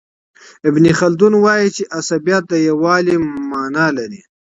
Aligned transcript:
ابن 0.69 0.83
خلدون 0.99 1.33
وايي 1.43 1.69
چي 1.75 1.83
عصبیت 1.97 2.43
د 2.47 2.53
یووالي 2.69 3.15
معنی 3.49 3.87
لري. 3.97 4.21